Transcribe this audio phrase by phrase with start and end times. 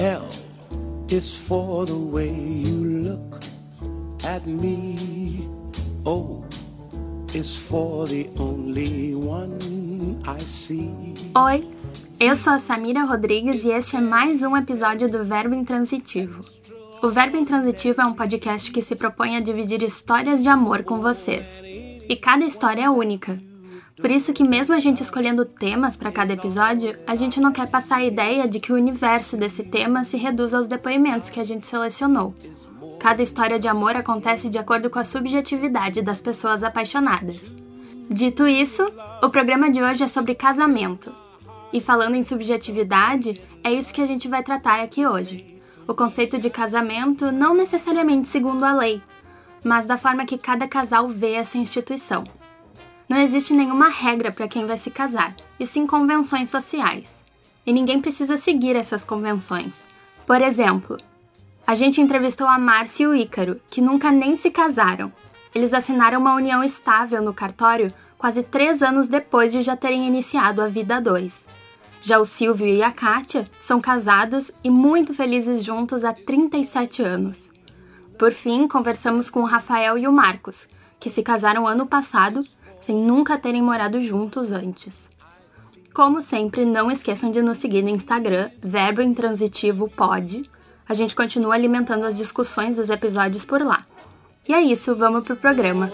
[0.00, 0.26] L
[1.10, 3.44] is for the way you look
[4.24, 5.46] at me.
[6.06, 6.42] O
[7.34, 9.58] is for the only one
[10.26, 10.90] I see.
[11.36, 11.68] Oi,
[12.18, 16.46] eu sou a Samira Rodrigues e este é mais um episódio do Verbo Intransitivo.
[17.02, 21.02] O Verbo Intransitivo é um podcast que se propõe a dividir histórias de amor com
[21.02, 21.46] vocês.
[22.08, 23.38] E cada história é única.
[24.00, 27.68] Por isso que mesmo a gente escolhendo temas para cada episódio, a gente não quer
[27.68, 31.44] passar a ideia de que o universo desse tema se reduz aos depoimentos que a
[31.44, 32.34] gente selecionou.
[32.98, 37.42] Cada história de amor acontece de acordo com a subjetividade das pessoas apaixonadas.
[38.08, 38.90] Dito isso,
[39.22, 41.14] o programa de hoje é sobre casamento.
[41.72, 45.60] E falando em subjetividade, é isso que a gente vai tratar aqui hoje.
[45.86, 49.02] O conceito de casamento não necessariamente segundo a lei,
[49.62, 52.24] mas da forma que cada casal vê essa instituição.
[53.10, 57.12] Não existe nenhuma regra para quem vai se casar, e sim convenções sociais.
[57.66, 59.84] E ninguém precisa seguir essas convenções.
[60.24, 60.96] Por exemplo,
[61.66, 65.12] a gente entrevistou a Márcia e o Ícaro, que nunca nem se casaram.
[65.52, 70.62] Eles assinaram uma união estável no cartório quase três anos depois de já terem iniciado
[70.62, 71.44] a vida a dois.
[72.04, 77.50] Já o Silvio e a Kátia são casados e muito felizes juntos há 37 anos.
[78.16, 80.68] Por fim, conversamos com o Rafael e o Marcos,
[81.00, 82.44] que se casaram ano passado
[82.80, 85.08] sem nunca terem morado juntos antes.
[85.92, 90.42] Como sempre, não esqueçam de nos seguir no Instagram, Verbo Intransitivo Pod,
[90.88, 93.86] a gente continua alimentando as discussões dos episódios por lá.
[94.48, 95.88] E é isso, vamos pro programa.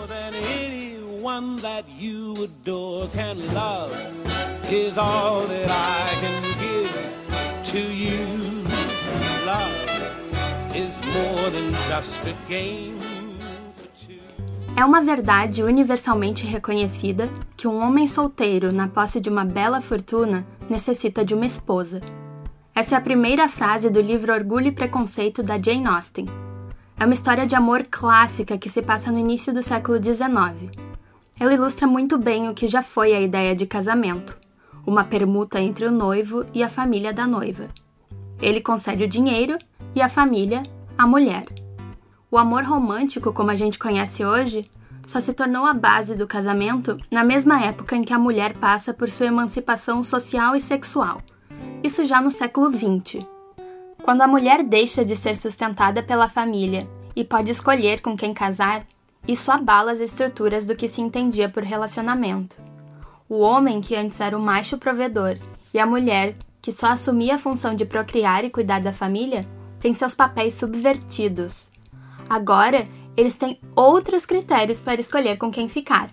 [14.78, 20.46] É uma verdade universalmente reconhecida que um homem solteiro na posse de uma bela fortuna
[20.68, 22.02] necessita de uma esposa.
[22.74, 26.26] Essa é a primeira frase do livro Orgulho e Preconceito da Jane Austen.
[27.00, 30.70] É uma história de amor clássica que se passa no início do século XIX.
[31.40, 34.36] Ela ilustra muito bem o que já foi a ideia de casamento,
[34.86, 37.68] uma permuta entre o noivo e a família da noiva.
[38.42, 39.56] Ele concede o dinheiro
[39.94, 40.62] e a família,
[40.98, 41.46] a mulher.
[42.36, 44.70] O amor romântico, como a gente conhece hoje,
[45.06, 48.92] só se tornou a base do casamento na mesma época em que a mulher passa
[48.92, 51.18] por sua emancipação social e sexual
[51.82, 53.24] isso já no século XX.
[54.02, 58.84] Quando a mulher deixa de ser sustentada pela família e pode escolher com quem casar,
[59.26, 62.56] isso abala as estruturas do que se entendia por relacionamento.
[63.28, 65.38] O homem, que antes era o macho provedor,
[65.72, 69.44] e a mulher, que só assumia a função de procriar e cuidar da família,
[69.80, 71.70] têm seus papéis subvertidos.
[72.28, 76.10] Agora, eles têm outros critérios para escolher com quem ficar.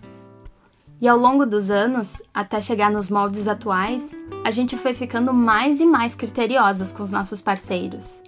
[1.02, 5.80] E ao longo dos anos, até chegar nos moldes atuais, a gente foi ficando mais
[5.80, 8.22] e mais criteriosos com os nossos parceiros.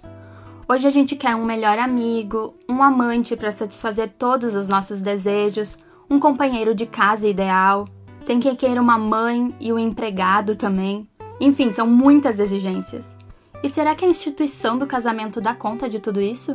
[0.68, 5.78] Hoje a gente quer um melhor amigo, um amante para satisfazer todos os nossos desejos,
[6.10, 7.86] um companheiro de casa ideal,
[8.26, 11.08] tem quem queira uma mãe e um empregado também.
[11.40, 13.06] Enfim, são muitas exigências.
[13.62, 16.52] E será que a instituição do casamento dá conta de tudo isso?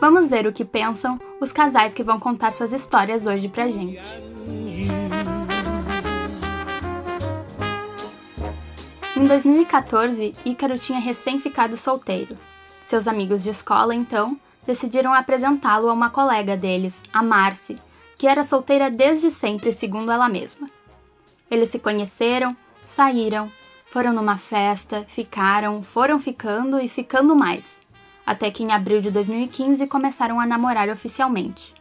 [0.00, 4.00] Vamos ver o que pensam os casais que vão contar suas histórias hoje pra gente.
[9.14, 12.38] Em 2014, Ícaro tinha recém ficado solteiro.
[12.82, 17.76] Seus amigos de escola, então, decidiram apresentá-lo a uma colega deles, a Marcy,
[18.16, 20.70] que era solteira desde sempre, segundo ela mesma.
[21.50, 22.56] Eles se conheceram,
[22.88, 23.52] saíram,
[23.84, 27.79] foram numa festa, ficaram, foram ficando e ficando mais,
[28.26, 31.74] até que em abril de 2015 começaram a namorar oficialmente.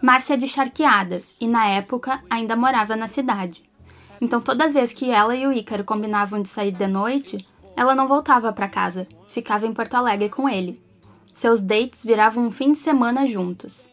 [0.00, 3.68] Márcia é de Charqueadas e, na época, ainda morava na cidade.
[4.20, 7.46] Então toda vez que ela e o Ícaro combinavam de sair de noite,
[7.76, 10.82] ela não voltava para casa, ficava em Porto Alegre com ele.
[11.32, 13.88] Seus dates viravam um fim de semana juntos.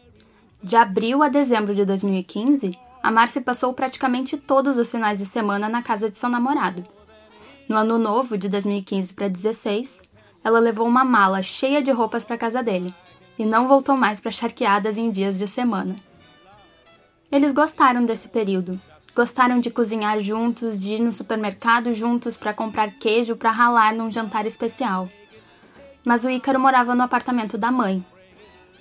[0.62, 5.68] De abril a dezembro de 2015, a Marcy passou praticamente todos os finais de semana
[5.68, 6.82] na casa de seu namorado.
[7.68, 10.00] No ano novo de 2015 para 16,
[10.46, 12.94] ela levou uma mala cheia de roupas para casa dele
[13.38, 15.96] e não voltou mais para charqueadas em dias de semana.
[17.32, 18.80] Eles gostaram desse período,
[19.16, 24.12] Gostaram de cozinhar juntos, de ir no supermercado juntos para comprar queijo para ralar num
[24.12, 25.08] jantar especial.
[26.04, 28.04] Mas o Ícaro morava no apartamento da mãe.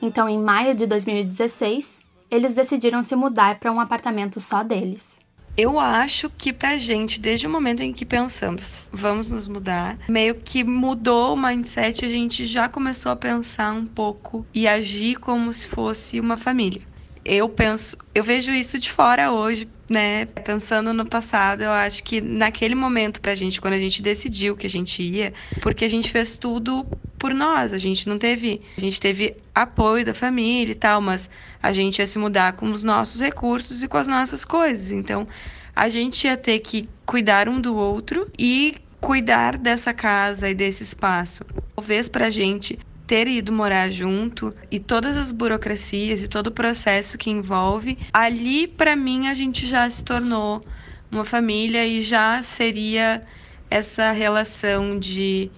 [0.01, 1.95] Então, em maio de 2016,
[2.29, 5.14] eles decidiram se mudar para um apartamento só deles.
[5.57, 10.35] Eu acho que pra gente, desde o momento em que pensamos, vamos nos mudar, meio
[10.43, 15.53] que mudou o mindset, a gente já começou a pensar um pouco e agir como
[15.53, 16.85] se fosse uma família.
[17.27, 20.27] Eu penso, eu vejo isso de fora hoje, né?
[20.27, 24.67] Pensando no passado, eu acho que naquele momento pra gente, quando a gente decidiu que
[24.67, 26.87] a gente ia, porque a gente fez tudo
[27.17, 31.27] por nós, a gente não teve, a gente teve apoio da família e tal, mas
[31.63, 34.91] a gente ia se mudar com os nossos recursos e com as nossas coisas.
[34.91, 35.27] Então,
[35.75, 40.83] a gente ia ter que cuidar um do outro e cuidar dessa casa e desse
[40.83, 41.43] espaço.
[41.75, 42.77] Talvez pra gente
[43.07, 48.67] ter ido morar junto e todas as burocracias e todo o processo que envolve, ali
[48.67, 50.63] para mim a gente já se tornou
[51.11, 53.21] uma família e já seria
[53.69, 55.51] essa relação de,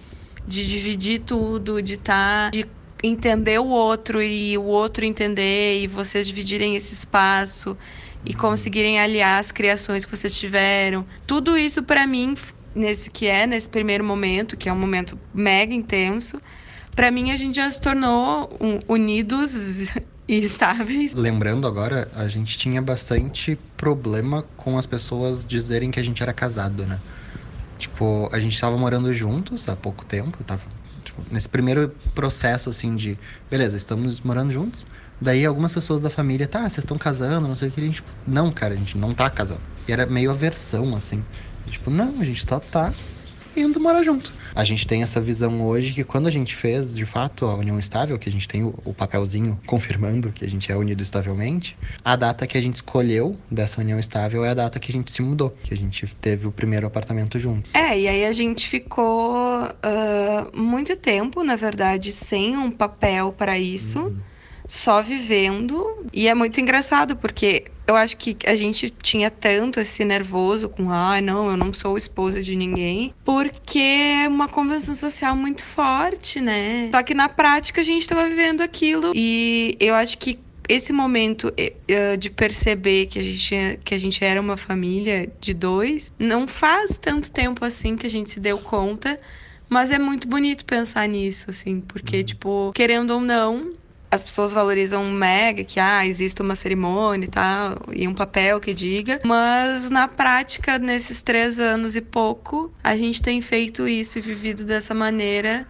[0.46, 2.66] de dividir tudo, de estar, tá, de
[3.02, 7.76] entender o outro e o outro entender e vocês dividirem esse espaço
[8.24, 11.06] e conseguirem aliar as criações que vocês tiveram.
[11.26, 12.34] Tudo isso para mim
[12.74, 16.40] nesse que é nesse primeiro momento, que é um momento mega intenso,
[16.98, 19.54] para mim a gente já se tornou um, unidos
[20.26, 21.14] e estáveis.
[21.14, 26.32] Lembrando agora, a gente tinha bastante problema com as pessoas dizerem que a gente era
[26.32, 26.98] casado, né?
[27.78, 30.62] Tipo, a gente estava morando juntos há pouco tempo, tava
[31.04, 33.16] tipo, nesse primeiro processo assim de,
[33.48, 34.84] beleza, estamos morando juntos.
[35.20, 38.02] Daí algumas pessoas da família, tá, vocês estão casando, não sei o que, a gente,
[38.26, 39.62] não, cara, a gente não tá casando.
[39.86, 41.24] E era meio aversão assim.
[41.68, 42.92] Tipo, não, a gente só tá
[43.60, 44.32] indo morar junto.
[44.54, 47.78] A gente tem essa visão hoje que quando a gente fez, de fato, a união
[47.78, 51.76] estável, que a gente tem o, o papelzinho confirmando que a gente é unido estavelmente,
[52.04, 55.10] a data que a gente escolheu dessa união estável é a data que a gente
[55.10, 57.70] se mudou, que a gente teve o primeiro apartamento junto.
[57.74, 63.58] É, e aí a gente ficou uh, muito tempo, na verdade, sem um papel para
[63.58, 64.00] isso.
[64.00, 64.37] Uhum
[64.68, 66.06] só vivendo.
[66.12, 70.92] E é muito engraçado, porque eu acho que a gente tinha tanto esse nervoso com,
[70.92, 76.38] ah, não, eu não sou esposa de ninguém, porque é uma convenção social muito forte,
[76.38, 76.90] né?
[76.92, 79.12] Só que na prática a gente estava vivendo aquilo.
[79.14, 80.38] E eu acho que
[80.68, 81.50] esse momento
[82.18, 86.98] de perceber que a, gente, que a gente era uma família de dois, não faz
[86.98, 89.18] tanto tempo assim que a gente se deu conta.
[89.66, 92.24] Mas é muito bonito pensar nisso, assim, porque, uhum.
[92.24, 93.72] tipo, querendo ou não,
[94.10, 98.72] as pessoas valorizam mega que ah, existe uma cerimônia e tal, e um papel que
[98.72, 104.22] diga, mas na prática, nesses três anos e pouco, a gente tem feito isso e
[104.22, 105.66] vivido dessa maneira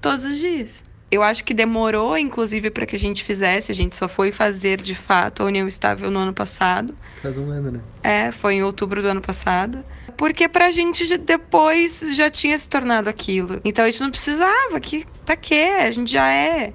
[0.00, 0.82] todos os dias.
[1.10, 3.70] Eu acho que demorou, inclusive, para que a gente fizesse.
[3.70, 6.92] A gente só foi fazer de fato a união estável no ano passado.
[7.22, 7.80] Faz um ano, né?
[8.02, 9.84] É, foi em outubro do ano passado.
[10.16, 13.60] Porque pra gente depois já tinha se tornado aquilo.
[13.64, 14.80] Então a gente não precisava.
[14.80, 15.76] Que, pra quê?
[15.82, 16.72] A gente já é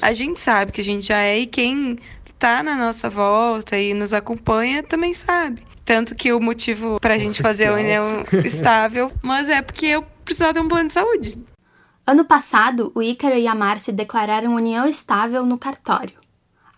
[0.00, 1.98] a gente sabe que a gente já é e quem
[2.38, 5.62] tá na nossa volta e nos acompanha também sabe.
[5.84, 10.52] Tanto que o motivo pra gente fazer a união estável, mas é porque eu precisava
[10.52, 11.38] de um plano de saúde.
[12.06, 16.14] Ano passado, o Ícaro e a Márcia declararam união estável no cartório.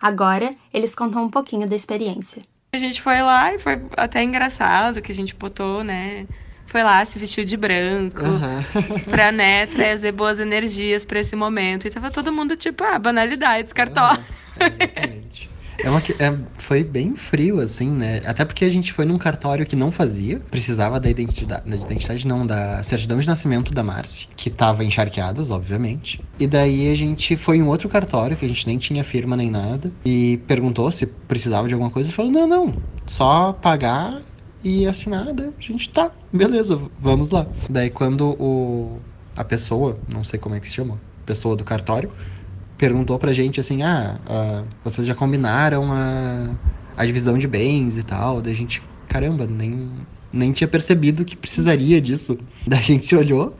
[0.01, 2.43] Agora, eles contam um pouquinho da experiência.
[2.75, 6.27] A gente foi lá e foi até engraçado que a gente botou, né,
[6.75, 8.99] foi lá, se vestiu de branco, uhum.
[9.09, 11.87] pra, né, trazer boas energias para esse momento.
[11.87, 14.21] E tava todo mundo tipo, ah, banalidades, cartório.
[14.59, 15.49] exatamente.
[15.79, 18.23] É uma, é, foi bem frio, assim, né?
[18.27, 22.27] Até porque a gente foi num cartório que não fazia, precisava da identidade, da identidade
[22.27, 26.21] não, da certidão de nascimento da Marci, que tava encharqueadas, obviamente.
[26.41, 29.49] E daí a gente foi em outro cartório, que a gente nem tinha firma nem
[29.49, 32.75] nada, e perguntou se precisava de alguma coisa, e falou, não, não,
[33.07, 34.23] só pagar
[34.65, 37.47] e assinada, a gente tá, beleza, vamos lá.
[37.69, 38.99] Daí quando o
[39.37, 42.11] a pessoa, não sei como é que se chama, pessoa do cartório,
[42.79, 46.55] perguntou pra gente assim, ah, uh, vocês já combinaram a,
[46.97, 49.91] a divisão de bens e tal, daí a gente, caramba, nem,
[50.33, 52.39] nem tinha percebido que precisaria disso.
[52.67, 53.57] Daí a gente se olhou,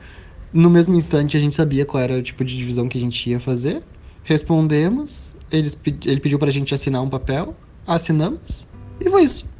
[0.51, 3.29] no mesmo instante a gente sabia qual era o tipo de divisão que a gente
[3.29, 3.83] ia fazer,
[4.23, 8.65] respondemos, eles, ele pediu pra gente assinar um papel, assinamos,
[8.99, 9.54] e foi isso.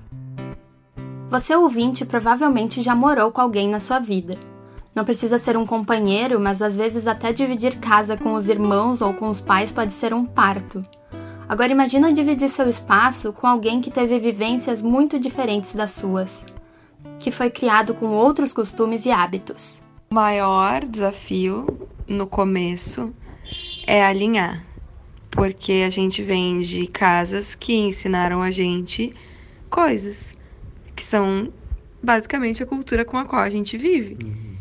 [1.36, 4.39] Você ouvinte provavelmente já morou com alguém na sua vida.
[4.96, 9.13] Não precisa ser um companheiro, mas às vezes até dividir casa com os irmãos ou
[9.13, 10.82] com os pais pode ser um parto.
[11.50, 16.46] Agora imagina dividir seu espaço com alguém que teve vivências muito diferentes das suas,
[17.20, 19.84] que foi criado com outros costumes e hábitos.
[20.12, 21.68] O maior desafio
[22.08, 23.13] no começo
[23.86, 24.63] é alinhar,
[25.32, 29.13] porque a gente vem de casas que ensinaram a gente
[29.70, 30.34] coisas
[30.95, 31.51] que são
[32.01, 34.17] basicamente a cultura com a qual a gente vive.
[34.23, 34.55] Uhum.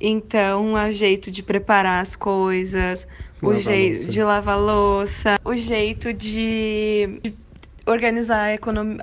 [0.00, 3.06] Então, o jeito de preparar as coisas,
[3.42, 7.20] o jeito de lavar louça, o jeito de
[7.84, 8.98] organizar a, economia,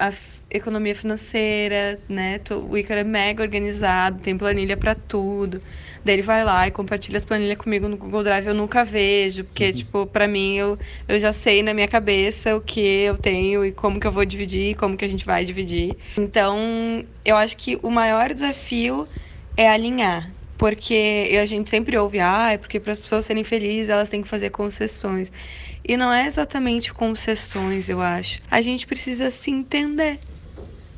[0.50, 2.40] economia financeira, né?
[2.70, 5.62] O Ícaro é mega organizado, tem planilha para tudo.
[6.04, 9.44] Daí ele vai lá e compartilha as planilhas comigo no Google Drive, eu nunca vejo,
[9.44, 9.72] porque, uhum.
[9.74, 10.78] tipo, para mim, eu,
[11.08, 14.26] eu já sei na minha cabeça o que eu tenho e como que eu vou
[14.26, 15.98] dividir, como que a gente vai dividir.
[16.18, 19.08] Então, eu acho que o maior desafio
[19.56, 20.34] é alinhar.
[20.58, 24.24] Porque a gente sempre ouve, ah, é porque para as pessoas serem felizes elas têm
[24.24, 25.32] que fazer concessões.
[25.88, 28.40] E não é exatamente concessões, eu acho.
[28.50, 30.20] A gente precisa se entender.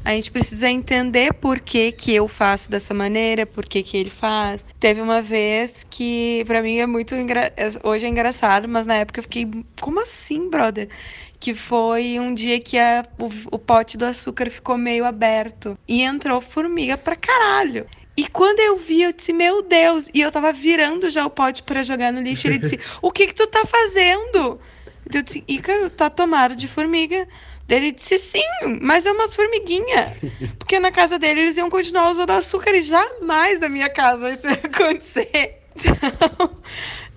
[0.04, 4.10] A gente precisa entender por que, que eu faço dessa maneira, por que, que ele
[4.10, 4.66] faz.
[4.80, 7.16] Teve uma vez que, para mim, é muito.
[7.16, 7.54] Engra...
[7.84, 9.48] Hoje é engraçado, mas na época eu fiquei.
[9.80, 10.90] Como assim, brother?
[11.40, 13.06] Que foi um dia que a...
[13.18, 17.86] o, o pote do açúcar ficou meio aberto e entrou formiga pra caralho.
[18.20, 20.10] E quando eu vi, eu disse, meu Deus!
[20.14, 22.48] E eu tava virando já o pote para jogar no lixo.
[22.48, 24.60] Ele disse, o que que tu tá fazendo?
[25.14, 27.26] Eu disse, Ícaro, tá tomado de formiga.
[27.70, 28.44] Ele disse sim,
[28.82, 30.18] mas é umas formiguinha.
[30.58, 34.48] Porque na casa dele eles iam continuar usando açúcar e jamais na minha casa isso
[34.48, 35.60] ia acontecer.
[35.76, 36.58] Então,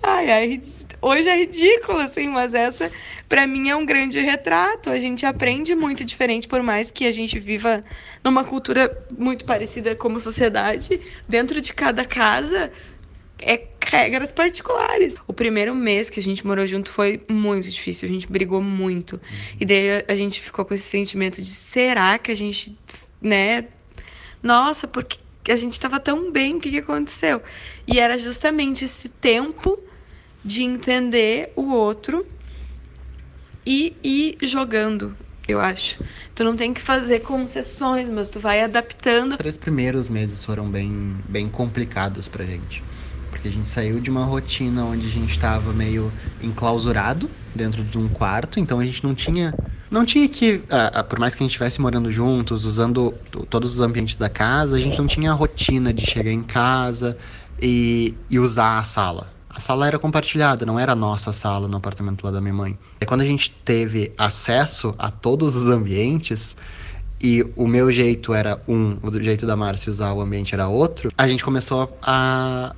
[0.01, 0.61] ai, ai,
[1.01, 2.91] hoje é ridículo, assim, mas essa
[3.27, 4.89] para mim é um grande retrato.
[4.89, 7.83] A gente aprende muito diferente, por mais que a gente viva
[8.23, 12.71] numa cultura muito parecida como sociedade, dentro de cada casa
[13.39, 15.15] é regras particulares.
[15.27, 19.13] O primeiro mês que a gente morou junto foi muito difícil, a gente brigou muito.
[19.13, 19.57] Uhum.
[19.59, 22.77] E daí a gente ficou com esse sentimento de será que a gente,
[23.21, 23.65] né?
[24.41, 27.41] Nossa, porque a gente estava tão bem, o que, que aconteceu?
[27.87, 29.79] E era justamente esse tempo
[30.43, 32.25] de entender o outro
[33.65, 35.15] e ir jogando,
[35.47, 36.03] eu acho.
[36.35, 39.31] Tu não tem que fazer concessões, mas tu vai adaptando.
[39.31, 42.83] Os três primeiros meses foram bem, bem complicados pra gente
[43.33, 47.97] porque a gente saiu de uma rotina onde a gente estava meio enclausurado dentro de
[47.97, 49.51] um quarto, então a gente não tinha
[49.89, 53.11] não tinha que, uh, por mais que a gente estivesse morando juntos, usando
[53.49, 57.15] todos os ambientes da casa, a gente não tinha a rotina de chegar em casa
[57.61, 59.31] e, e usar a sala.
[59.49, 62.79] A sala era compartilhada, não era a nossa sala no apartamento lá da minha mãe.
[63.01, 66.57] E quando a gente teve acesso a todos os ambientes,
[67.21, 71.09] e o meu jeito era um, o jeito da Márcia usar o ambiente era outro,
[71.15, 72.75] a gente começou a,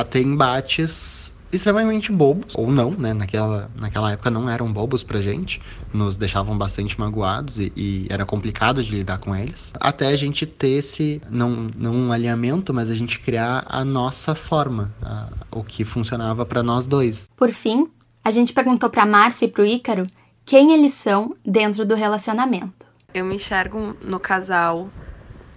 [0.00, 3.14] a, ter embates extremamente bobos, ou não, né?
[3.14, 5.60] Naquela, naquela época não eram bobos pra gente,
[5.92, 9.72] nos deixavam bastante magoados e, e, era complicado de lidar com eles.
[9.80, 14.34] Até a gente ter esse, não, não um alinhamento, mas a gente criar a nossa
[14.34, 17.30] forma, a, o que funcionava para nós dois.
[17.36, 17.88] Por fim,
[18.22, 20.06] a gente perguntou pra Márcia e pro Ícaro
[20.44, 22.86] quem eles são dentro do relacionamento.
[23.14, 24.90] Eu me enxergo no casal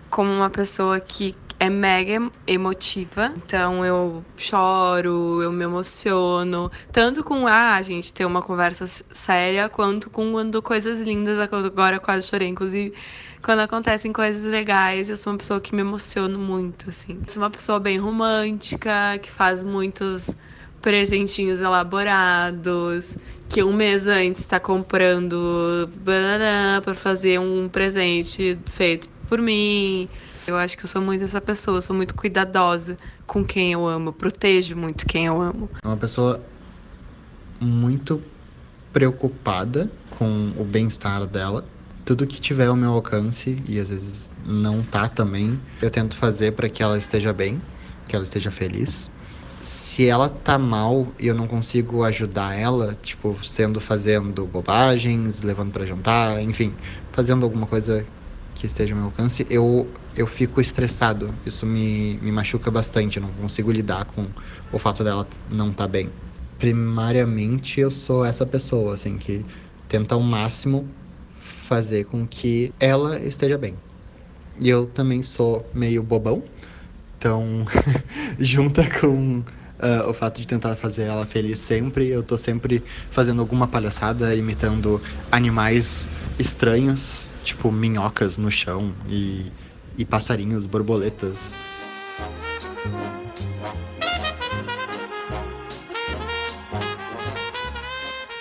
[0.09, 3.33] como uma pessoa que é mega emotiva.
[3.35, 6.71] Então eu choro, eu me emociono.
[6.91, 11.37] Tanto com ah, a gente ter uma conversa séria, quanto com quando coisas lindas.
[11.39, 12.93] Agora quase chorei, inclusive.
[13.41, 17.19] Quando acontecem coisas legais, eu sou uma pessoa que me emociono muito, assim.
[17.27, 20.29] Sou uma pessoa bem romântica, que faz muitos
[20.81, 23.17] presentinhos elaborados,
[23.49, 30.09] que um mês antes está comprando para fazer um presente feito por mim.
[30.49, 34.11] Eu acho que eu sou muito essa pessoa, sou muito cuidadosa com quem eu amo,
[34.11, 35.69] protejo muito quem eu amo.
[35.83, 36.43] É uma pessoa
[37.61, 38.21] muito
[38.91, 41.63] preocupada com o bem-estar dela.
[42.03, 46.53] Tudo que tiver ao meu alcance, e às vezes não tá também, eu tento fazer
[46.53, 47.61] para que ela esteja bem,
[48.07, 49.11] que ela esteja feliz.
[49.61, 55.71] Se ela tá mal e eu não consigo ajudar ela, tipo, sendo fazendo bobagens, levando
[55.71, 56.73] para jantar, enfim,
[57.11, 58.07] fazendo alguma coisa
[58.59, 61.33] que esteja ao meu alcance, eu, eu fico estressado.
[61.45, 63.17] Isso me, me machuca bastante.
[63.17, 64.25] Eu não consigo lidar com
[64.71, 66.09] o fato dela não estar tá bem.
[66.57, 69.45] Primariamente, eu sou essa pessoa, assim, que
[69.87, 70.85] tenta ao máximo
[71.39, 73.75] fazer com que ela esteja bem.
[74.61, 76.43] E eu também sou meio bobão,
[77.17, 77.65] então,
[78.37, 79.41] junta com
[79.79, 82.07] uh, o fato de tentar fazer ela feliz sempre.
[82.07, 89.51] Eu tô sempre fazendo alguma palhaçada, imitando animais estranhos, tipo minhocas no chão e,
[89.97, 91.55] e passarinhos, borboletas.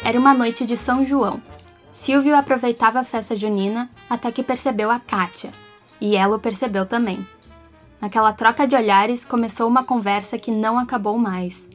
[0.04, 1.42] Era uma noite de São João.
[1.92, 5.50] Silvio aproveitava a festa junina até que percebeu a Kátia,
[6.00, 7.26] e ela o percebeu também.
[8.00, 11.68] Naquela troca de olhares começou uma conversa que não acabou mais.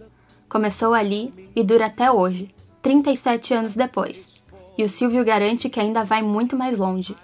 [0.47, 2.49] Começou ali e dura até hoje,
[2.81, 4.41] 37 anos depois.
[4.77, 7.15] E o Silvio garante que ainda vai muito mais longe.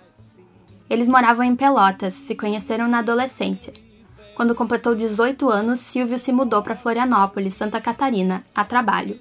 [0.90, 3.74] Eles moravam em Pelotas, se conheceram na adolescência.
[4.36, 9.18] Quando completou 18 anos, Silvio se mudou para Florianópolis, Santa Catarina, a trabalho.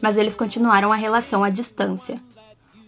[0.00, 2.16] Mas eles continuaram a relação à distância.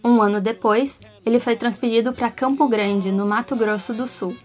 [0.03, 4.35] Um ano depois, ele foi transferido para Campo Grande, no Mato Grosso do Sul.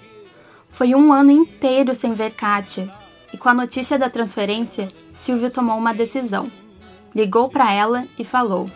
[0.75, 2.91] Foi um ano inteiro sem ver Kátia,
[3.33, 6.51] e com a notícia da transferência, Silvio tomou uma decisão.
[7.15, 8.69] Ligou para ela e falou: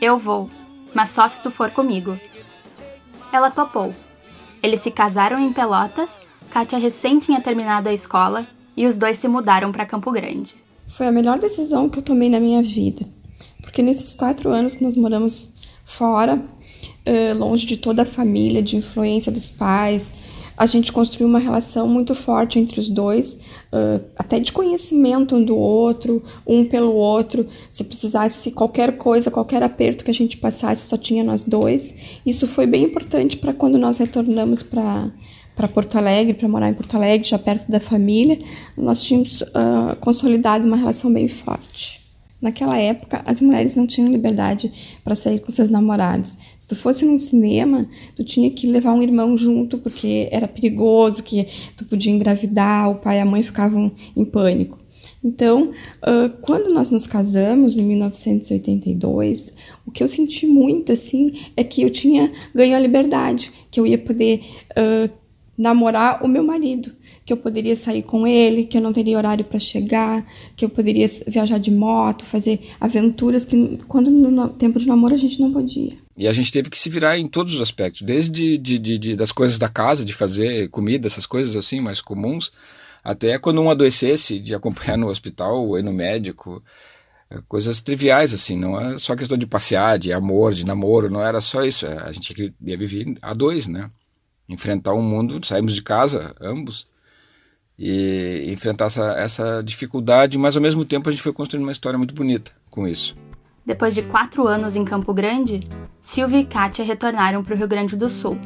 [0.00, 0.48] Eu vou,
[0.94, 2.16] mas só se tu for comigo.
[3.32, 3.92] Ela topou.
[4.62, 6.16] Eles se casaram em Pelotas,
[6.50, 10.54] Kátia recém tinha terminado a escola e os dois se mudaram para Campo Grande.
[10.86, 13.04] Foi a melhor decisão que eu tomei na minha vida,
[13.60, 15.52] porque nesses quatro anos que nós moramos
[15.84, 16.40] fora,
[17.36, 20.14] longe de toda a família, de influência dos pais,
[20.56, 23.34] a gente construiu uma relação muito forte entre os dois,
[23.72, 27.46] uh, até de conhecimento um do outro, um pelo outro.
[27.70, 31.92] Se precisasse qualquer coisa, qualquer aperto que a gente passasse, só tinha nós dois.
[32.24, 35.10] Isso foi bem importante para quando nós retornamos para
[35.54, 38.36] para Porto Alegre, para morar em Porto Alegre, já perto da família,
[38.76, 42.03] nós tínhamos uh, consolidado uma relação bem forte.
[42.44, 44.70] Naquela época, as mulheres não tinham liberdade
[45.02, 46.36] para sair com seus namorados.
[46.58, 51.22] Se tu fosse num cinema, tu tinha que levar um irmão junto porque era perigoso,
[51.22, 54.78] que tu podia engravidar, o pai e a mãe ficavam em pânico.
[55.24, 55.72] Então,
[56.42, 59.50] quando nós nos casamos em 1982,
[59.86, 63.86] o que eu senti muito assim é que eu tinha ganho a liberdade, que eu
[63.86, 65.10] ia poder uh,
[65.56, 66.92] namorar o meu marido,
[67.24, 70.26] que eu poderia sair com ele, que eu não teria horário para chegar,
[70.56, 75.18] que eu poderia viajar de moto, fazer aventuras que quando no tempo de namoro a
[75.18, 75.92] gente não podia.
[76.16, 79.16] E a gente teve que se virar em todos os aspectos, desde de, de, de,
[79.16, 82.52] das coisas da casa, de fazer comida, essas coisas assim mais comuns,
[83.02, 86.62] até quando um adoecesse, de acompanhar no hospital ou ir no médico,
[87.30, 91.22] é, coisas triviais assim, não é só questão de passear, de amor, de namoro, não
[91.22, 93.90] era só isso, a gente ia viver a dois, né?
[94.48, 96.86] enfrentar um mundo, saímos de casa, ambos,
[97.78, 101.98] e enfrentar essa, essa dificuldade, mas ao mesmo tempo a gente foi construindo uma história
[101.98, 103.16] muito bonita com isso.
[103.66, 105.60] Depois de quatro anos em Campo Grande,
[106.00, 108.38] Silvia e Kátia retornaram para o Rio Grande do Sul.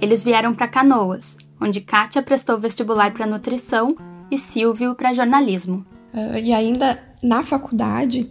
[0.00, 3.96] Eles vieram para Canoas, onde Kátia prestou vestibular para nutrição
[4.30, 5.84] e Silvio para jornalismo.
[6.12, 8.30] Uh, e ainda na faculdade,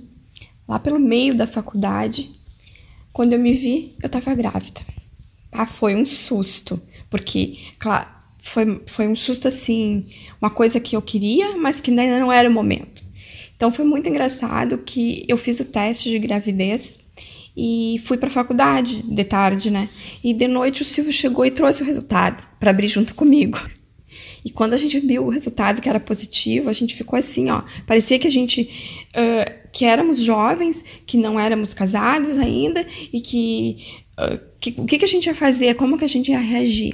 [0.68, 2.40] lá pelo meio da faculdade,
[3.12, 4.82] quando eu me vi, eu estava grávida.
[5.52, 8.08] Ah, foi um susto, porque, claro,
[8.44, 10.06] foi, foi um susto assim,
[10.42, 13.02] uma coisa que eu queria, mas que ainda não era o momento.
[13.56, 17.00] Então foi muito engraçado que eu fiz o teste de gravidez
[17.56, 19.90] e fui para a faculdade de tarde, né?
[20.22, 23.58] E de noite o Silvio chegou e trouxe o resultado para abrir junto comigo.
[24.44, 27.64] E quando a gente viu o resultado que era positivo, a gente ficou assim, ó.
[27.88, 28.70] Parecia que a gente.
[29.16, 34.98] Uh, que éramos jovens, que não éramos casados ainda e que uh, que, o que,
[34.98, 36.94] que a gente ia fazer, como que a gente ia reagir.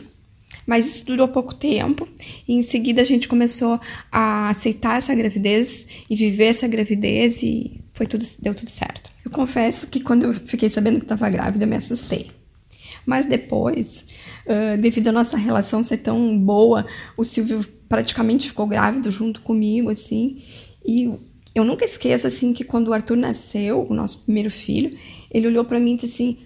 [0.66, 2.08] Mas isso durou pouco tempo
[2.48, 3.80] e em seguida a gente começou
[4.12, 9.12] a aceitar essa gravidez e viver essa gravidez e foi tudo deu tudo certo.
[9.26, 12.32] Eu confesso que quando eu fiquei sabendo que estava grávida, eu me assustei.
[13.06, 14.04] Mas depois,
[14.46, 16.86] uh, devido à nossa relação ser tão boa,
[17.18, 20.44] o Silvio praticamente ficou grávido junto comigo, assim.
[20.86, 21.12] E
[21.56, 24.98] eu nunca esqueço, assim, que quando o Arthur nasceu, o nosso primeiro filho,
[25.32, 26.38] ele olhou para mim e disse assim: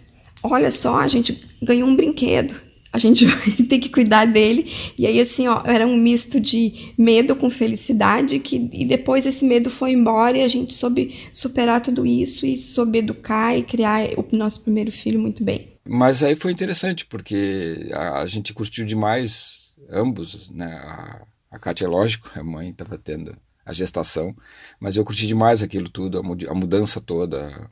[0.42, 2.56] olha só, a gente ganhou um brinquedo.
[2.94, 4.72] A gente vai ter que cuidar dele.
[4.98, 9.44] E aí, assim, ó, era um misto de medo com felicidade, que, e depois esse
[9.44, 14.08] medo foi embora e a gente soube superar tudo isso e soube educar e criar
[14.16, 15.74] o nosso primeiro filho muito bem.
[15.84, 20.68] Mas aí foi interessante, porque a, a gente curtiu demais ambos, né?
[20.76, 24.36] A, a Kátia, é lógico, a mãe estava tendo a gestação,
[24.80, 27.70] mas eu curti demais aquilo tudo, a, a mudança toda,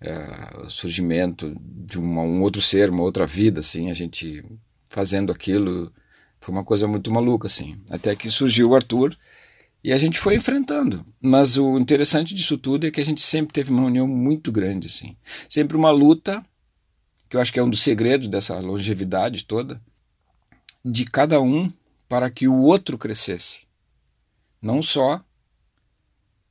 [0.00, 4.44] é, o surgimento de uma, um outro ser, uma outra vida, assim, a gente
[4.88, 5.92] fazendo aquilo
[6.40, 7.80] foi uma coisa muito maluca, assim.
[7.90, 9.16] Até que surgiu o Arthur
[9.82, 11.04] e a gente foi enfrentando.
[11.20, 14.86] Mas o interessante disso tudo é que a gente sempre teve uma união muito grande,
[14.86, 15.16] assim.
[15.48, 16.44] Sempre uma luta,
[17.28, 19.82] que eu acho que é um dos segredos dessa longevidade toda,
[20.84, 21.72] de cada um
[22.08, 23.66] para que o outro crescesse.
[24.62, 25.22] Não só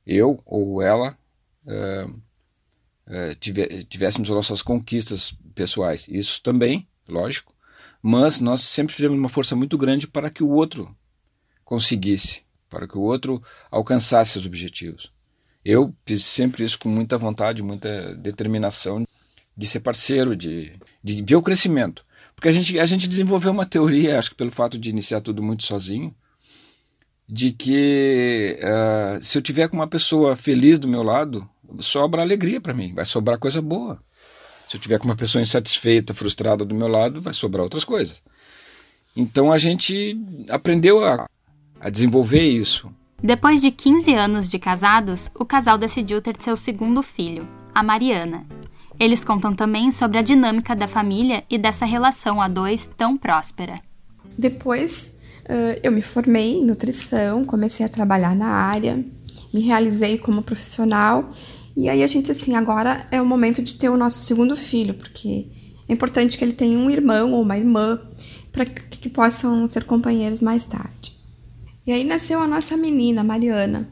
[0.06, 1.18] eu ou ela.
[1.66, 2.27] Uh,
[3.08, 3.34] eh,
[3.88, 6.06] tivéssemos as nossas conquistas pessoais.
[6.08, 7.54] Isso também, lógico,
[8.02, 10.94] mas nós sempre tivemos uma força muito grande para que o outro
[11.64, 15.12] conseguisse, para que o outro alcançasse os objetivos.
[15.64, 19.04] Eu fiz sempre isso com muita vontade, muita determinação
[19.56, 22.04] de ser parceiro, de, de ver o crescimento.
[22.34, 25.42] Porque a gente, a gente desenvolveu uma teoria, acho que pelo fato de iniciar tudo
[25.42, 26.14] muito sozinho,
[27.28, 31.48] de que uh, se eu tiver com uma pessoa feliz do meu lado,
[31.80, 34.00] sobra alegria para mim, vai sobrar coisa boa.
[34.68, 38.22] Se eu tiver com uma pessoa insatisfeita, frustrada do meu lado, vai sobrar outras coisas.
[39.16, 40.16] Então a gente
[40.48, 41.26] aprendeu a,
[41.80, 42.92] a desenvolver isso.
[43.22, 48.46] Depois de 15 anos de casados, o casal decidiu ter seu segundo filho, a Mariana.
[49.00, 53.80] Eles contam também sobre a dinâmica da família e dessa relação a dois tão próspera.
[54.36, 59.04] Depois uh, eu me formei em nutrição, comecei a trabalhar na área,
[59.52, 61.30] me realizei como profissional
[61.76, 64.94] e aí a gente assim agora é o momento de ter o nosso segundo filho
[64.94, 65.46] porque
[65.88, 68.00] é importante que ele tenha um irmão ou uma irmã
[68.52, 71.16] para que, que possam ser companheiros mais tarde.
[71.86, 73.88] E aí nasceu a nossa menina Mariana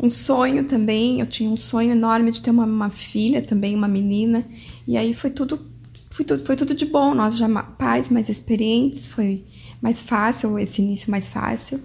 [0.00, 1.20] um sonho também.
[1.20, 4.44] Eu tinha um sonho enorme de ter uma, uma filha também, uma menina.
[4.86, 5.60] E aí foi tudo,
[6.10, 7.14] foi tudo, foi tudo de bom.
[7.14, 9.44] Nós já pais mais experientes, foi
[9.82, 11.80] mais fácil, esse início mais fácil.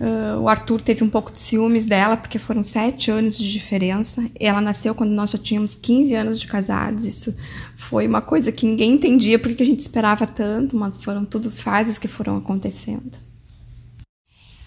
[0.00, 4.28] Uh, o Arthur teve um pouco de ciúmes dela, porque foram sete anos de diferença.
[4.38, 7.04] Ela nasceu quando nós já tínhamos 15 anos de casados.
[7.04, 7.36] Isso
[7.76, 11.98] foi uma coisa que ninguém entendia porque a gente esperava tanto, mas foram tudo fases
[11.98, 13.18] que foram acontecendo.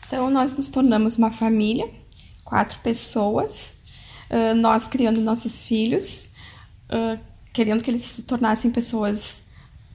[0.08, 1.90] Então, nós nos tornamos uma família
[2.48, 3.76] quatro pessoas,
[4.32, 6.32] uh, nós criando nossos filhos,
[6.90, 7.20] uh,
[7.52, 9.48] querendo que eles se tornassem pessoas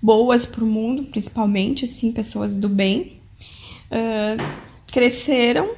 [0.03, 3.23] boas para o mundo, principalmente, assim, pessoas do bem.
[3.90, 5.70] Uh, cresceram,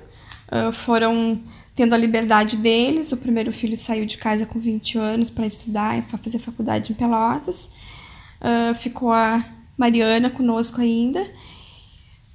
[0.73, 1.41] foram
[1.75, 3.13] tendo a liberdade deles.
[3.13, 6.95] O primeiro filho saiu de casa com 20 anos para estudar e fazer faculdade em
[6.95, 7.69] Pelotas.
[8.77, 9.45] ficou a
[9.77, 11.29] Mariana conosco ainda,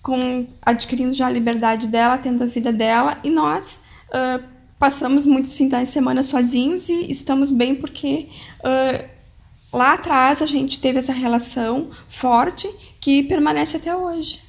[0.01, 4.43] com adquirindo já a liberdade dela, tendo a vida dela, e nós uh,
[4.77, 9.09] passamos muitos fins de semana sozinhos e estamos bem porque uh,
[9.71, 12.67] lá atrás a gente teve essa relação forte
[12.99, 14.48] que permanece até hoje.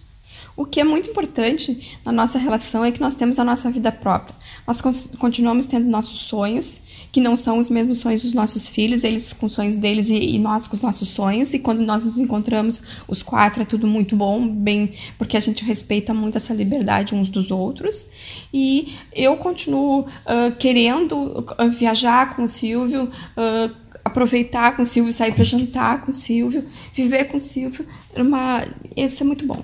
[0.61, 3.90] O que é muito importante na nossa relação é que nós temos a nossa vida
[3.90, 4.35] própria.
[4.66, 4.83] Nós
[5.18, 6.79] continuamos tendo nossos sonhos,
[7.11, 10.16] que não são os mesmos sonhos dos nossos filhos, eles com os sonhos deles e,
[10.16, 11.55] e, nós com os nossos sonhos.
[11.55, 15.64] E quando nós nos encontramos, os quatro, é tudo muito bom, bem, porque a gente
[15.64, 18.11] respeita muito essa liberdade uns dos outros.
[18.53, 21.42] E eu continuo uh, querendo
[21.79, 23.05] viajar com o Silvio.
[23.35, 27.87] Uh, aproveitar com o Silvio, sair para jantar com o Silvio, viver com o Silvio,
[28.16, 28.64] uma...
[28.96, 29.62] isso é muito bom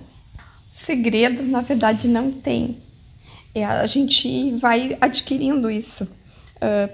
[0.77, 2.77] segredo, na verdade, não tem.
[3.55, 6.93] É, a gente vai adquirindo isso, uh,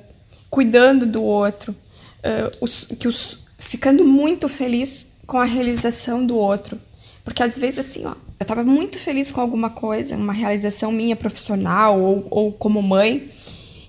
[0.48, 6.78] cuidando do outro, uh, os, que os, ficando muito feliz com a realização do outro.
[7.24, 11.16] Porque às vezes, assim, ó, eu estava muito feliz com alguma coisa, uma realização minha
[11.16, 13.30] profissional ou, ou como mãe,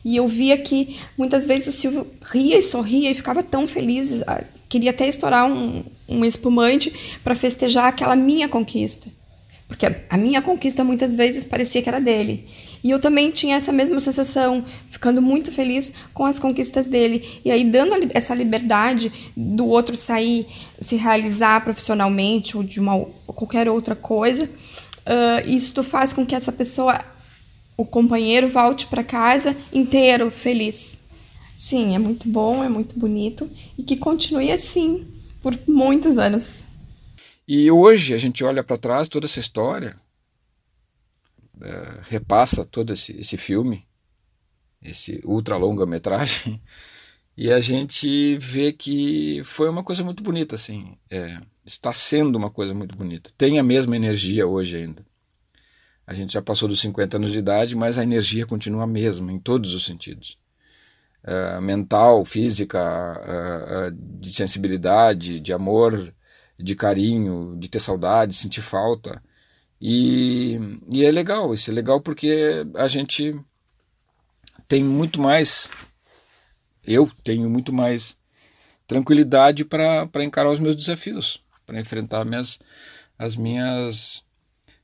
[0.03, 4.23] e eu via que muitas vezes o Silvio ria e sorria e ficava tão feliz,
[4.67, 9.07] queria até estourar um, um espumante para festejar aquela minha conquista.
[9.67, 12.47] Porque a minha conquista muitas vezes parecia que era dele.
[12.83, 17.39] E eu também tinha essa mesma sensação, ficando muito feliz com as conquistas dele.
[17.45, 20.45] E aí, dando essa liberdade do outro sair,
[20.81, 26.35] se realizar profissionalmente ou de uma, ou qualquer outra coisa, uh, isso faz com que
[26.35, 26.99] essa pessoa,
[27.77, 30.97] o companheiro, volte para casa inteiro, feliz.
[31.55, 33.49] Sim, é muito bom, é muito bonito.
[33.77, 35.07] E que continue assim
[35.41, 36.63] por muitos anos.
[37.47, 39.95] E hoje a gente olha para trás toda essa história,
[41.61, 43.85] é, repassa todo esse, esse filme,
[44.81, 46.61] esse ultra longa metragem,
[47.35, 52.49] e a gente vê que foi uma coisa muito bonita, assim, é, está sendo uma
[52.49, 53.29] coisa muito bonita.
[53.37, 55.05] Tem a mesma energia hoje ainda.
[56.05, 59.31] A gente já passou dos 50 anos de idade, mas a energia continua a mesma
[59.31, 60.37] em todos os sentidos.
[61.23, 62.79] É, mental, física,
[63.25, 66.13] é, é, de sensibilidade, de amor,
[66.57, 69.21] de carinho, de ter saudade, sentir falta.
[69.81, 70.59] E,
[70.91, 73.37] e é legal, isso é legal porque a gente
[74.67, 75.69] tem muito mais,
[76.85, 78.17] eu tenho muito mais
[78.87, 82.59] tranquilidade para encarar os meus desafios, para enfrentar minhas,
[83.17, 84.23] as minhas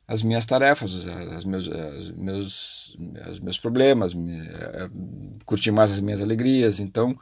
[0.10, 2.98] as minhas tarefas, os meus, as meus,
[3.32, 4.90] os meus problemas, me, é,
[5.46, 6.80] curtir mais as minhas alegrias.
[6.80, 7.16] Então,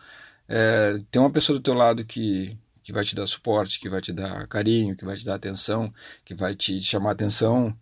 [0.47, 3.99] é, ter uma pessoa do teu lado que, que vai te dar suporte, que vai
[3.99, 7.77] te dar carinho, que vai te dar atenção, que vai te chamar atenção,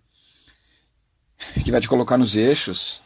[1.64, 3.02] que vai te colocar nos eixos,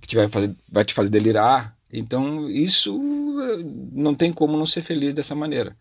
[0.00, 1.76] que te vai, fazer, vai te fazer delirar.
[1.92, 2.96] Então, isso
[3.42, 5.76] eh, não tem como não ser feliz dessa maneira.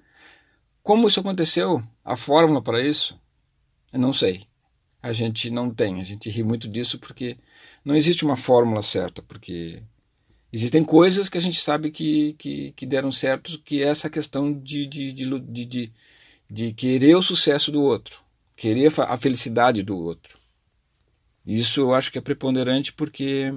[0.81, 1.83] Como isso aconteceu?
[2.03, 3.15] A fórmula para isso?
[3.93, 4.47] Eu não sei.
[5.03, 6.01] A gente não tem.
[6.01, 7.37] A gente ri muito disso porque
[7.85, 9.83] não existe uma fórmula certa, porque
[10.51, 14.51] Existem coisas que a gente sabe que, que, que deram certo, que é essa questão
[14.51, 15.93] de, de, de, de,
[16.49, 18.21] de querer o sucesso do outro,
[18.55, 20.39] querer a felicidade do outro.
[21.45, 23.53] Isso eu acho que é preponderante porque,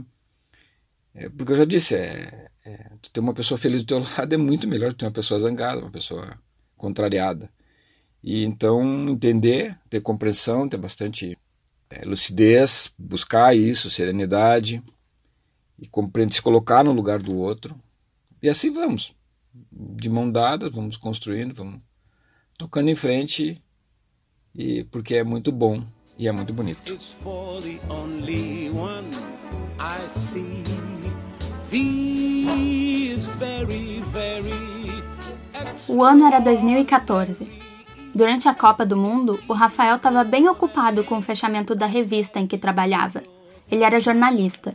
[1.15, 4.37] é, porque eu já disse, é, é, ter uma pessoa feliz do teu lado é
[4.37, 6.39] muito melhor do que ter uma pessoa zangada, uma pessoa
[6.77, 7.51] contrariada.
[8.23, 11.39] E então entender, ter compreensão, ter bastante
[11.91, 14.83] é, lucidez, buscar isso, serenidade,
[15.83, 17.75] e compreende se colocar no lugar do outro.
[18.41, 19.13] E assim vamos.
[19.53, 21.81] de mão dada, vamos construindo, vamos
[22.57, 23.61] tocando em frente,
[24.55, 25.83] e porque é muito bom
[26.17, 26.97] e é muito bonito.
[35.89, 37.51] O ano era 2014.
[38.15, 42.39] Durante a Copa do Mundo, o Rafael estava bem ocupado com o fechamento da revista
[42.39, 43.23] em que trabalhava.
[43.71, 44.75] Ele era jornalista.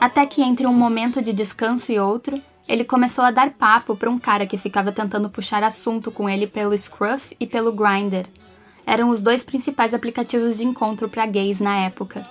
[0.00, 4.08] Até que entre um momento de descanso e outro, ele começou a dar papo para
[4.08, 8.26] um cara que ficava tentando puxar assunto com ele pelo Scruff e pelo Grindr.
[8.86, 12.24] Eram os dois principais aplicativos de encontro para gays na época.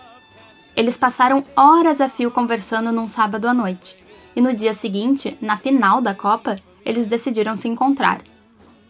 [0.75, 3.97] Eles passaram horas a fio conversando num sábado à noite.
[4.35, 8.21] E no dia seguinte, na final da Copa, eles decidiram se encontrar.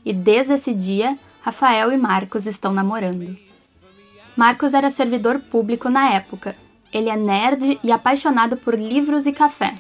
[0.05, 3.35] E desde esse dia, Rafael e Marcos estão namorando.
[4.35, 6.55] Marcos era servidor público na época
[6.93, 9.73] ele é nerd e apaixonado por livros e café.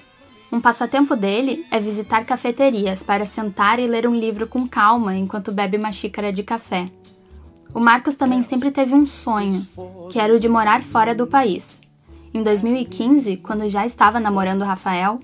[0.51, 5.51] Um passatempo dele é visitar cafeterias para sentar e ler um livro com calma enquanto
[5.51, 6.85] bebe uma xícara de café.
[7.73, 9.67] O Marcos também sempre teve um sonho,
[10.09, 11.79] que era o de morar fora do país.
[12.33, 15.19] Em 2015, quando já estava namorando o Rafael,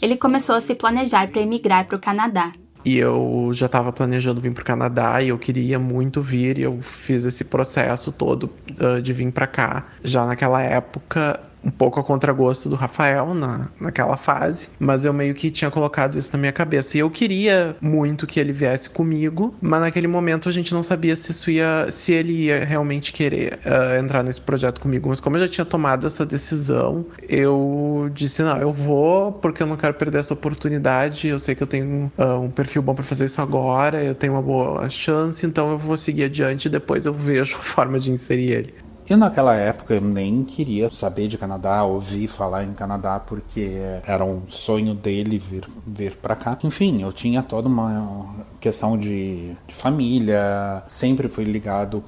[0.00, 2.52] ele começou a se planejar para emigrar para o Canadá.
[2.84, 6.62] E eu já estava planejando vir para o Canadá e eu queria muito vir e
[6.62, 9.86] eu fiz esse processo todo uh, de vir para cá.
[10.02, 15.34] Já naquela época um pouco a contragosto do Rafael na, naquela fase, mas eu meio
[15.34, 16.96] que tinha colocado isso na minha cabeça.
[16.96, 21.14] E eu queria muito que ele viesse comigo, mas naquele momento a gente não sabia
[21.16, 25.08] se isso ia, se ele ia realmente querer uh, entrar nesse projeto comigo.
[25.08, 29.66] Mas como eu já tinha tomado essa decisão, eu disse não, eu vou porque eu
[29.66, 31.28] não quero perder essa oportunidade.
[31.28, 34.32] Eu sei que eu tenho uh, um perfil bom para fazer isso agora, eu tenho
[34.32, 38.10] uma boa chance, então eu vou seguir adiante e depois eu vejo a forma de
[38.10, 38.91] inserir ele.
[39.08, 43.70] E naquela época eu nem queria saber de Canadá, ouvir falar em Canadá, porque
[44.06, 46.58] era um sonho dele vir, vir para cá.
[46.62, 48.26] Enfim, eu tinha toda uma
[48.60, 52.02] questão de, de família, sempre fui ligado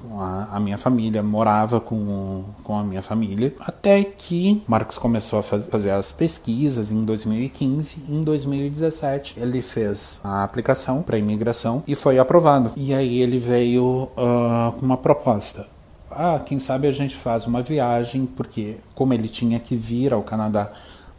[0.51, 5.67] à, minha família, morava com, com a minha família, até que Marcos começou a faz,
[5.67, 7.97] fazer as pesquisas em 2015.
[8.07, 12.71] Em 2017, ele fez a aplicação para imigração e foi aprovado.
[12.77, 15.74] E aí ele veio uh, com uma proposta
[16.15, 20.23] ah, quem sabe a gente faz uma viagem, porque como ele tinha que vir ao
[20.23, 20.71] Canadá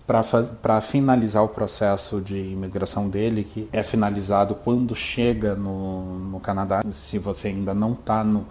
[0.07, 6.83] para finalizar o processo de imigração dele, que é finalizado quando chega no, no Canadá,
[6.93, 8.47] se você ainda não está no,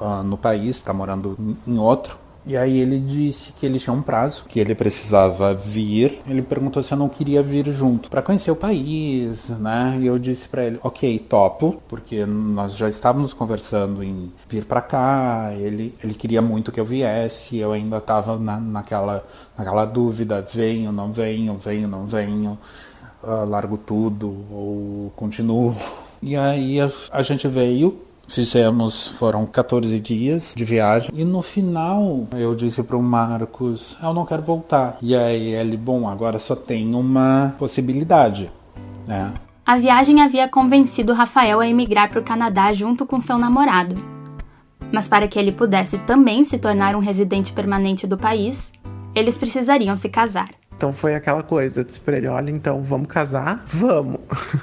[0.00, 4.00] uh, no país, está morando em outro, e aí ele disse que ele tinha um
[4.00, 6.20] prazo, que ele precisava vir.
[6.26, 9.98] Ele perguntou se eu não queria vir junto para conhecer o país, né?
[10.00, 14.80] E eu disse para ele, ok, topo, porque nós já estávamos conversando em vir para
[14.80, 15.50] cá.
[15.54, 17.58] Ele, ele queria muito que eu viesse.
[17.58, 19.24] Eu ainda estava na, naquela,
[19.56, 22.58] naquela dúvida: venho, não venho, venho, não venho,
[23.22, 25.74] uh, largo tudo ou continuo.
[26.22, 27.98] E aí a, a gente veio
[28.30, 34.14] Fizemos, foram 14 dias de viagem e no final eu disse para o Marcos, eu
[34.14, 34.96] não quero voltar.
[35.02, 38.48] E aí ele, bom, agora só tem uma possibilidade,
[39.04, 39.34] né?
[39.66, 43.96] A viagem havia convencido Rafael a emigrar para o Canadá junto com seu namorado.
[44.92, 48.70] Mas para que ele pudesse também se tornar um residente permanente do país,
[49.12, 50.59] eles precisariam se casar.
[50.80, 53.62] Então foi aquela coisa, eu disse pra ele, olha, então vamos casar?
[53.66, 54.20] Vamos!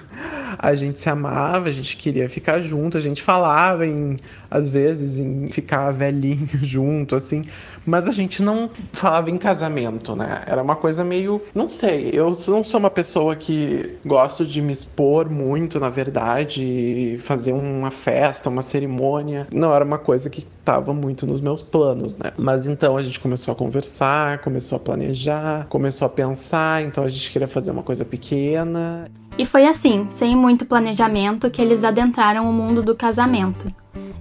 [0.57, 4.17] a gente se amava, a gente queria ficar junto, a gente falava em,
[4.49, 7.43] às vezes, em ficar velhinho junto, assim,
[7.85, 10.41] mas a gente não falava em casamento, né?
[10.45, 14.71] Era uma coisa meio, não sei, eu não sou uma pessoa que gosto de me
[14.73, 20.93] expor muito, na verdade, fazer uma festa, uma cerimônia, não era uma coisa que estava
[20.93, 22.31] muito nos meus planos, né?
[22.37, 27.09] Mas então a gente começou a conversar, começou a planejar, começou a pensar, então a
[27.09, 29.05] gente queria fazer uma coisa pequena.
[29.37, 33.67] E foi assim, sem muito planejamento, que eles adentraram o mundo do casamento.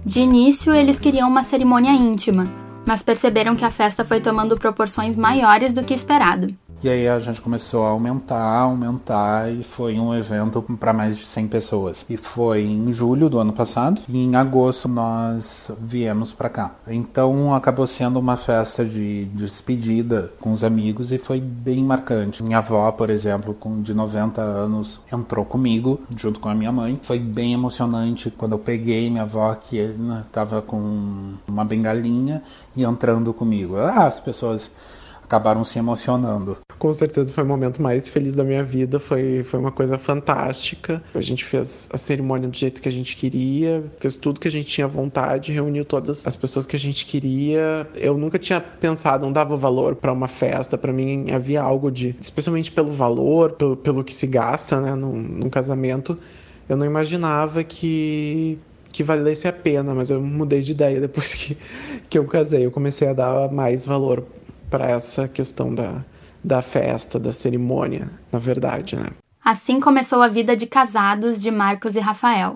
[0.05, 2.47] De início, eles queriam uma cerimônia íntima,
[2.85, 6.55] mas perceberam que a festa foi tomando proporções maiores do que esperado.
[6.83, 11.25] E aí a gente começou a aumentar, aumentar e foi um evento para mais de
[11.25, 12.05] 100 pessoas.
[12.07, 16.75] E foi em julho do ano passado e em agosto nós viemos para cá.
[16.87, 22.43] Então acabou sendo uma festa de, de despedida com os amigos e foi bem marcante.
[22.43, 26.99] Minha avó, por exemplo, com de 90 anos, entrou comigo junto com a minha mãe.
[27.01, 32.43] Foi bem emocionante quando eu peguei minha avó que estava né, com uma bengalinha
[32.75, 33.77] e entrando comigo.
[33.77, 34.71] Ah, as pessoas
[35.27, 36.57] acabaram se emocionando.
[36.79, 41.03] Com certeza foi o momento mais feliz da minha vida, foi, foi uma coisa fantástica.
[41.13, 44.51] A gente fez a cerimônia do jeito que a gente queria, fez tudo que a
[44.51, 47.87] gente tinha vontade, reuniu todas as pessoas que a gente queria.
[47.95, 52.15] Eu nunca tinha pensado, não dava valor para uma festa, para mim havia algo de,
[52.19, 56.17] especialmente pelo valor, pelo, pelo que se gasta, né, num, num casamento,
[56.69, 58.57] eu não imaginava que
[58.89, 61.55] que valesse a pena, mas eu mudei de ideia depois que,
[62.09, 62.65] que eu casei.
[62.65, 64.25] Eu comecei a dar mais valor
[64.69, 66.03] para essa questão da,
[66.43, 69.09] da festa, da cerimônia, na verdade, né?
[69.43, 72.55] Assim começou a vida de casados de Marcos e Rafael.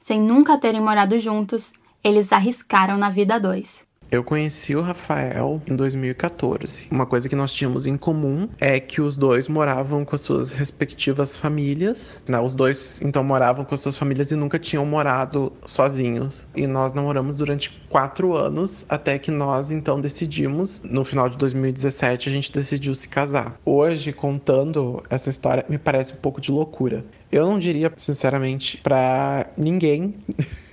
[0.00, 3.83] Sem nunca terem morado juntos, eles arriscaram na vida dois.
[4.14, 6.86] Eu conheci o Rafael em 2014.
[6.88, 10.52] Uma coisa que nós tínhamos em comum é que os dois moravam com as suas
[10.52, 12.22] respectivas famílias.
[12.28, 12.38] Né?
[12.38, 16.46] Os dois então moravam com as suas famílias e nunca tinham morado sozinhos.
[16.54, 22.28] E nós namoramos durante quatro anos até que nós então decidimos, no final de 2017,
[22.28, 23.58] a gente decidiu se casar.
[23.64, 27.04] Hoje, contando essa história, me parece um pouco de loucura.
[27.32, 30.14] Eu não diria, sinceramente, para ninguém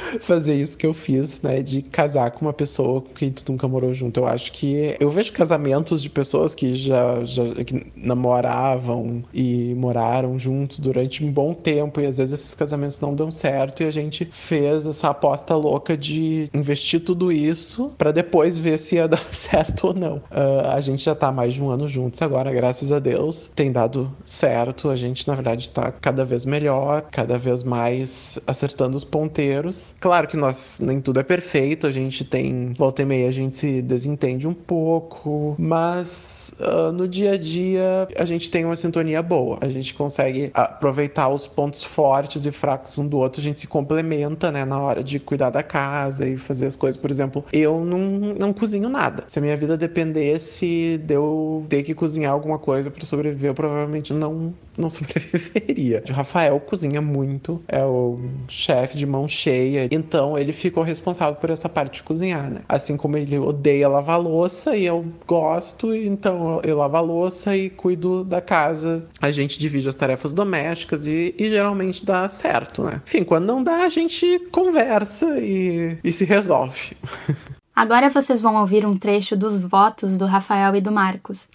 [0.20, 1.62] fazer isso que eu fiz, né?
[1.62, 4.20] De casar com uma pessoa com quem tu nunca morou junto.
[4.20, 4.96] Eu acho que.
[4.98, 11.30] Eu vejo casamentos de pessoas que já, já que namoravam e moraram juntos durante um
[11.30, 15.10] bom tempo e às vezes esses casamentos não dão certo e a gente fez essa
[15.10, 20.16] aposta louca de investir tudo isso para depois ver se ia dar certo ou não.
[20.16, 23.50] Uh, a gente já tá mais de um ano juntos agora, graças a Deus.
[23.54, 24.88] Tem dado certo.
[24.88, 30.26] A gente, na verdade, tá cada vez melhor, cada vez mais acertando os ponteiros Claro
[30.28, 33.82] que nós nem tudo é perfeito, a gente tem volta e meia a gente se
[33.82, 39.58] desentende um pouco, mas uh, no dia a dia a gente tem uma sintonia boa.
[39.60, 43.66] A gente consegue aproveitar os pontos fortes e fracos um do outro, a gente se
[43.66, 47.00] complementa, né, na hora de cuidar da casa e fazer as coisas.
[47.00, 47.98] Por exemplo, eu não,
[48.38, 49.24] não cozinho nada.
[49.28, 53.54] Se a minha vida dependesse de eu ter que cozinhar alguma coisa para sobreviver, eu
[53.54, 56.02] provavelmente não não sobreviveria.
[56.08, 58.18] O Rafael cozinha muito, é o
[58.48, 62.60] chefe de mão cheia, então ele ficou responsável por essa parte de cozinhar, né?
[62.68, 67.70] Assim como ele odeia lavar louça e eu gosto, então eu lavo a louça e
[67.70, 69.06] cuido da casa.
[69.20, 73.02] A gente divide as tarefas domésticas e, e geralmente dá certo, né?
[73.06, 76.96] Enfim, quando não dá, a gente conversa e, e se resolve.
[77.74, 81.48] Agora vocês vão ouvir um trecho dos votos do Rafael e do Marcos.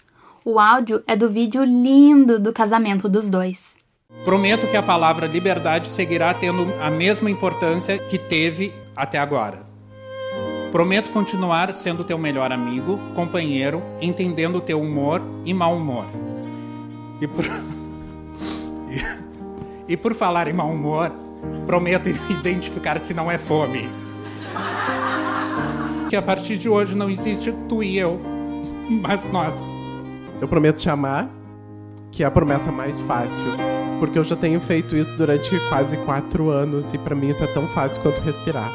[0.44, 3.77] O áudio é do vídeo lindo do casamento dos dois.
[4.24, 9.60] Prometo que a palavra liberdade seguirá tendo a mesma importância que teve até agora.
[10.72, 16.06] Prometo continuar sendo teu melhor amigo, companheiro, entendendo teu humor e mau humor.
[17.20, 17.44] E por,
[19.86, 21.12] e por falar em mau humor,
[21.66, 23.90] prometo identificar se não é fome.
[26.08, 28.18] Que a partir de hoje não existe tu e eu,
[28.88, 29.70] mas nós.
[30.40, 31.28] Eu prometo te amar,
[32.10, 33.77] que é a promessa mais fácil.
[33.98, 37.46] Porque eu já tenho feito isso durante quase quatro anos e para mim isso é
[37.48, 38.72] tão fácil quanto respirar.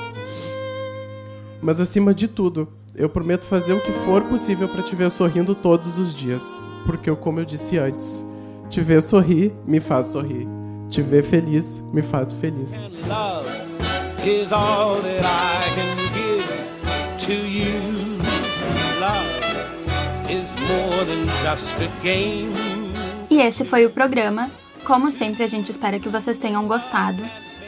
[1.62, 5.56] Mas acima de tudo, eu prometo fazer o que for possível para te ver sorrindo
[5.56, 6.44] todos os dias.
[6.86, 8.28] Porque, como eu disse antes,
[8.70, 10.48] te ver sorrir me faz sorrir.
[10.90, 12.74] Te ver feliz me faz feliz.
[23.30, 24.52] E esse foi o programa.
[24.86, 27.24] Como sempre, a gente espera que vocês tenham gostado.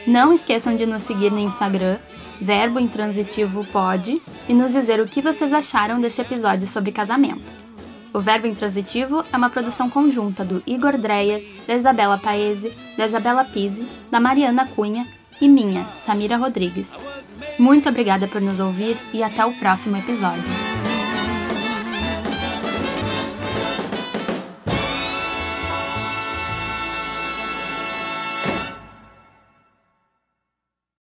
[0.05, 1.97] Não esqueçam de nos seguir no Instagram,
[2.39, 7.65] Verbo Intransitivo Pode, e nos dizer o que vocês acharam desse episódio sobre casamento.
[8.13, 13.43] O Verbo Intransitivo é uma produção conjunta do Igor Dreyer, da Isabela Paese, da Isabela
[13.43, 15.05] Pise, da Mariana Cunha
[15.41, 16.87] e minha, Samira Rodrigues.
[17.57, 20.74] Muito obrigada por nos ouvir e até o próximo episódio.